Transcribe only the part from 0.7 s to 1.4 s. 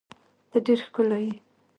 ښکلی یی